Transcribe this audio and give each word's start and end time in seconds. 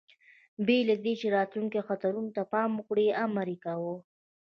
بې 0.65 0.77
له 0.89 0.95
دې، 1.03 1.13
چې 1.21 1.27
راتلونکو 1.37 1.85
خطرونو 1.89 2.29
ته 2.35 2.43
پام 2.51 2.71
وکړي، 2.77 3.07
امر 3.25 3.47
یې 3.53 3.57
کاوه. 3.65 3.95